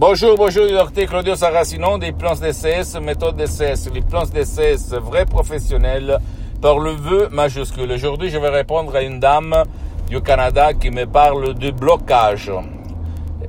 [0.00, 6.18] Bonjour, bonjour, docteur Claudio Saracino des plans DCS, méthode DCS, les plans DCS vrais professionnels
[6.62, 7.90] par le vœu majuscule.
[7.90, 9.64] Aujourd'hui, je vais répondre à une dame
[10.08, 12.52] du Canada qui me parle de blocage.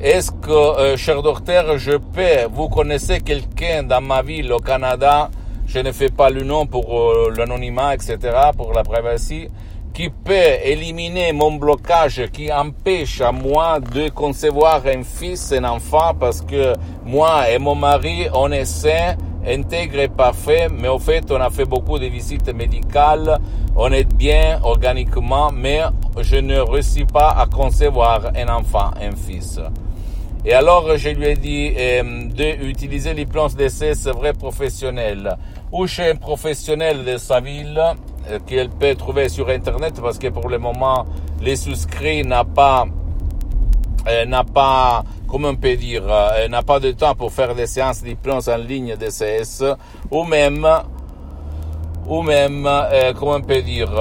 [0.01, 5.29] Est-ce que, euh, cher docteur, je peux, vous connaissez quelqu'un dans ma ville au Canada,
[5.67, 8.17] je ne fais pas le nom pour euh, l'anonymat, etc.,
[8.57, 9.49] pour la privacy,
[9.93, 16.13] qui peut éliminer mon blocage, qui empêche à moi de concevoir un fils, un enfant,
[16.19, 16.73] parce que
[17.05, 19.15] moi et mon mari, on est sains,
[19.45, 23.39] intègre et parfait, mais au fait, on a fait beaucoup de visites médicales,
[23.75, 25.81] on est bien organiquement, mais
[26.21, 29.59] je ne réussis pas à concevoir un enfant, un fils.
[30.45, 32.29] Et alors, je lui ai dit euh,
[32.61, 35.35] d'utiliser les plans d'essai, c'est vrai professionnel,
[35.69, 37.77] ou chez un professionnel de sa ville,
[38.29, 41.05] euh, qu'elle peut trouver sur Internet, parce que pour le moment,
[41.41, 42.85] les souscrits n'a pas,
[44.07, 46.03] euh, n'a pas, comment on peut dire,
[46.49, 49.61] n'a pas de temps pour faire des séances de plans en ligne de CS,
[50.09, 50.65] ou même,
[52.07, 52.67] ou même,
[53.19, 53.91] comment on peut dire,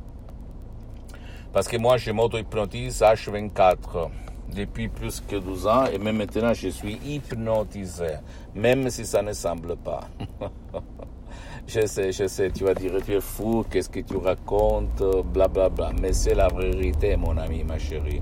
[1.51, 4.09] parce que moi, je m'auto-hypnotise H24
[4.55, 8.15] depuis plus que 12 ans et même maintenant je suis hypnotisé,
[8.55, 10.07] même si ça ne semble pas.
[11.67, 15.47] je sais, je sais, tu vas dire tu es fou, qu'est-ce que tu racontes, bla
[15.47, 18.21] bla bla, mais c'est la vérité mon ami, ma chérie.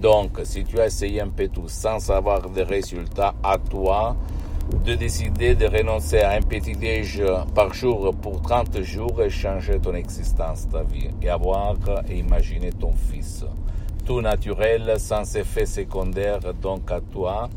[0.00, 4.16] Donc, si tu as essayé un peu tout sans avoir de résultats à toi,
[4.84, 7.22] de décider de renoncer à un petit déj
[7.54, 11.76] par jour pour 30 jours et changer ton existence, ta vie, et avoir
[12.08, 13.44] et imaginer ton fils
[14.04, 17.48] tout naturel, sans effet secondaire, donc à toi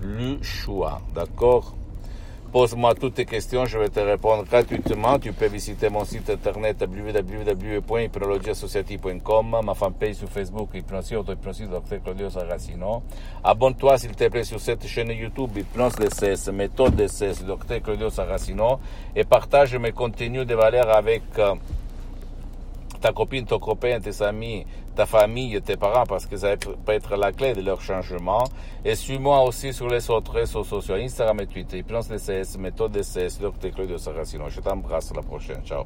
[0.00, 1.00] le choix.
[1.14, 1.74] D'accord?
[2.52, 5.20] Pose-moi toutes tes questions, je vais te répondre gratuitement.
[5.20, 12.28] Tu peux visiter mon site internet www.hypnologieassociative.com, ma fanpage sur Facebook, Hypnosie Auto-Hypnosie Dr Claudio
[12.28, 13.04] Saracino.
[13.44, 18.80] Abonne-toi s'il te plaît sur cette chaîne YouTube Hypnose DCS, méthode DCS, Dr Claudio Saracino,
[19.14, 21.22] et partage mes contenus de valeur avec
[23.00, 27.16] ta copine, ton copain, tes amis, ta famille, tes parents, parce que ça peut être
[27.16, 28.44] la clé de leur changement.
[28.84, 33.38] Et suis-moi aussi sur les autres réseaux sociaux, Instagram et Twitter, Plans DCS, Méthode DCS,
[33.40, 33.70] Dr.
[33.74, 34.48] Claudio Saracino.
[34.48, 35.62] Je t'embrasse, à la prochaine.
[35.64, 35.84] Ciao.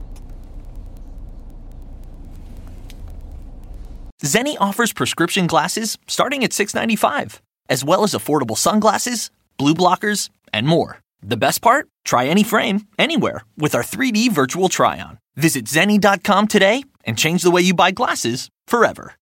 [4.24, 10.66] Zenni offers prescription glasses starting at $6.95, as well as affordable sunglasses, blue blockers, and
[10.66, 11.00] more.
[11.22, 11.88] The best part?
[12.04, 15.18] Try any frame, anywhere, with our 3D virtual try on.
[15.36, 19.12] Visit Zenni.com today and change the way you buy glasses forever.